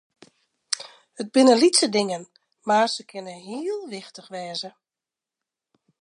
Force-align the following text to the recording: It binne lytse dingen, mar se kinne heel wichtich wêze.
It 1.21 1.27
binne 1.33 1.55
lytse 1.61 1.87
dingen, 1.97 2.23
mar 2.67 2.87
se 2.93 3.03
kinne 3.11 3.35
heel 3.47 3.79
wichtich 3.91 4.29
wêze. 4.33 4.69